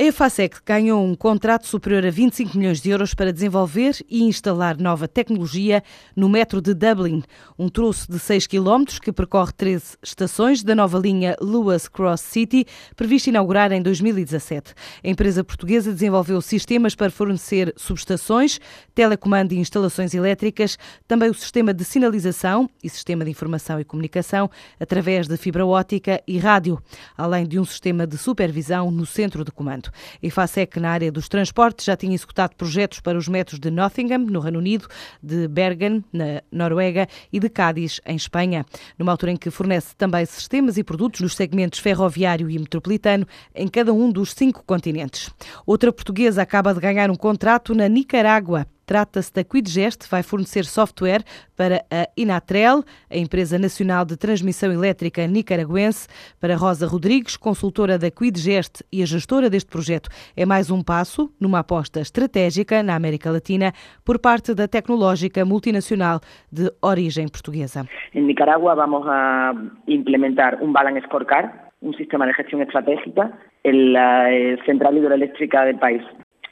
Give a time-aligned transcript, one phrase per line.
[0.00, 4.78] A EFASEC ganhou um contrato superior a 25 milhões de euros para desenvolver e instalar
[4.78, 5.82] nova tecnologia
[6.14, 7.24] no metro de Dublin,
[7.58, 12.64] um troço de 6 km que percorre 13 estações da nova linha Lewis Cross City,
[12.94, 14.72] prevista inaugurar em 2017.
[15.02, 18.60] A empresa portuguesa desenvolveu sistemas para fornecer subestações,
[18.94, 20.78] telecomando e instalações elétricas,
[21.08, 26.22] também o sistema de sinalização e sistema de informação e comunicação através de fibra ótica
[26.24, 26.80] e rádio,
[27.16, 29.87] além de um sistema de supervisão no centro de comando.
[30.22, 34.18] A IFASEC, na área dos transportes, já tinha executado projetos para os metros de Nottingham,
[34.18, 34.86] no Reino Unido,
[35.22, 38.64] de Bergen, na Noruega, e de Cádiz, em Espanha,
[38.98, 43.68] numa altura em que fornece também sistemas e produtos nos segmentos ferroviário e metropolitano em
[43.68, 45.30] cada um dos cinco continentes.
[45.66, 51.22] Outra portuguesa acaba de ganhar um contrato na Nicarágua Trata-se da Quidgest, vai fornecer software
[51.54, 56.08] para a Inatrel, a empresa nacional de transmissão elétrica nicaragüense.
[56.40, 61.30] Para Rosa Rodrigues, consultora da Quidgest e a gestora deste projeto, é mais um passo
[61.38, 63.74] numa aposta estratégica na América Latina
[64.06, 67.84] por parte da tecnológica multinacional de origem portuguesa.
[68.14, 69.52] Em Nicaragua vamos a
[69.86, 75.78] implementar um Balance Scorecard, um sistema de gestão estratégica en la eh, central hidroeléctrica del
[75.78, 76.02] país.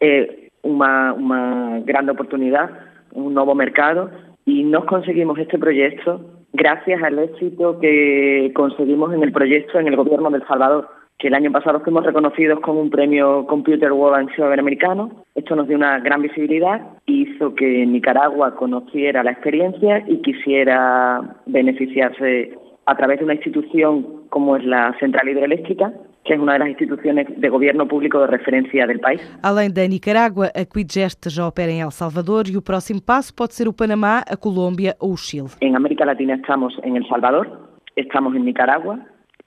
[0.00, 2.70] Eh, una, una gran oportunidad,
[3.12, 4.10] un nuevo mercado
[4.44, 6.20] y nos conseguimos este proyecto
[6.52, 11.28] gracias al éxito que conseguimos en el proyecto en el gobierno de El Salvador, que
[11.28, 15.24] el año pasado fuimos reconocidos con un premio Computer World and americano.
[15.34, 22.58] Esto nos dio una gran visibilidad hizo que Nicaragua conociera la experiencia y quisiera beneficiarse
[22.86, 25.92] a través de una institución como es la Central Hidroeléctrica,
[26.24, 29.20] que é uma das instituições de governo público de referência do país.
[29.42, 33.54] Além da Nicarágua, a Quidgest já opera em El Salvador e o próximo passo pode
[33.54, 35.48] ser o Panamá, a Colômbia ou o Chile.
[35.60, 37.46] Em América Latina estamos em El Salvador,
[37.96, 39.00] estamos em Nicarágua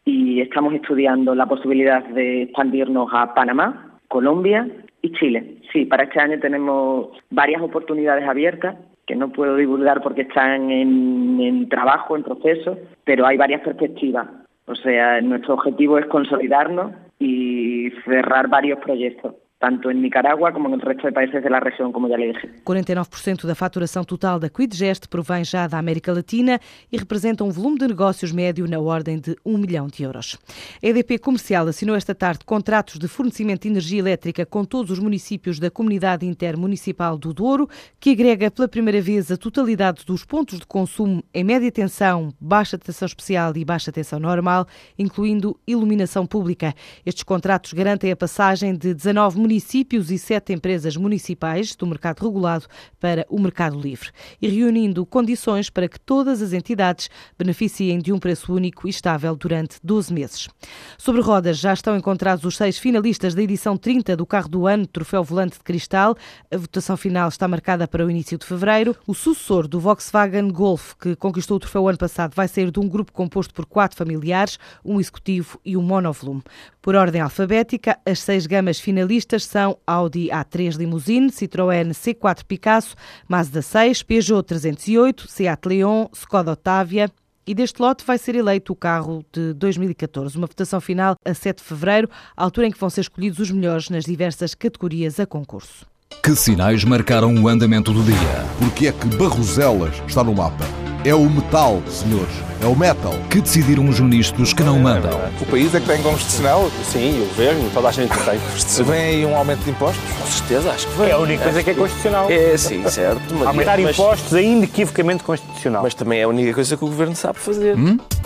[0.06, 4.70] e estamos estudando a possibilidade de expandirnos a Panamá, Colômbia
[5.02, 5.62] e Chile.
[5.72, 8.76] Sí, para este año tenemos varias oportunidades abiertas
[9.08, 14.28] que no puedo divulgar porque están en, en trabajo, en proceso, pero hay varias perspectivas.
[14.68, 19.36] O sea, nuestro objetivo es consolidarnos y cerrar varios proyectos.
[19.60, 22.48] Tanto em Nicarágua como no resto de países da região, como já lhe disse.
[22.64, 26.60] 49% da faturação total da Quidgest provém já da América Latina
[26.92, 30.38] e representa um volume de negócios médio na ordem de 1 milhão de euros.
[30.84, 35.00] A EDP Comercial assinou esta tarde contratos de fornecimento de energia elétrica com todos os
[35.00, 40.60] municípios da Comunidade Intermunicipal do Douro, que agrega pela primeira vez a totalidade dos pontos
[40.60, 44.68] de consumo em média tensão, baixa tensão especial e baixa tensão normal,
[45.00, 46.74] incluindo iluminação pública.
[47.06, 52.66] Estes contratos garantem a passagem de 19 municípios e sete empresas municipais do mercado regulado
[53.00, 54.09] para o mercado livre
[54.41, 59.35] e reunindo condições para que todas as entidades beneficiem de um preço único e estável
[59.35, 60.50] durante 12 meses.
[60.97, 64.88] Sobre rodas já estão encontrados os seis finalistas da edição 30 do Carro do Ano,
[64.88, 66.17] Troféu Volante de Cristal.
[66.51, 68.95] A votação final está marcada para o início de fevereiro.
[69.06, 72.89] O sucessor do Volkswagen Golf, que conquistou o troféu ano passado, vai sair de um
[72.89, 76.41] grupo composto por quatro familiares, um executivo e um monovolume.
[76.85, 82.96] Por ordem alfabética, as seis gamas finalistas são Audi A3 Limousine, Citroën C4 Picasso,
[83.28, 87.09] Mazda 6, Peugeot 308, Seat Leon, Skoda Octavia,
[87.47, 90.38] e deste lote vai ser eleito o carro de 2014.
[90.38, 92.07] Uma votação final a 7 de fevereiro,
[92.38, 95.88] altura em que vão ser escolhidos os melhores nas diversas categorias a concurso.
[96.22, 98.45] Que sinais marcaram o andamento do dia?
[98.59, 100.84] Porque é que Barroselas está no mapa?
[101.06, 102.34] É o metal, senhores.
[102.60, 103.14] É o metal.
[103.30, 105.12] Que decidiram os ministros que não mandam?
[105.40, 106.68] O país é que tem constitucional?
[106.84, 108.92] Sim, o governo, toda a gente tem constitucional.
[108.92, 110.04] Vem aí um aumento de impostos?
[110.20, 111.10] Com certeza, acho que vem.
[111.10, 112.28] É a única coisa que é constitucional.
[112.32, 113.22] É, sim, certo.
[113.36, 115.84] Mas, Aumentar impostos é inequivocamente constitucional.
[115.84, 117.78] Mas também é a única coisa que o governo sabe fazer.
[117.78, 118.00] Hum?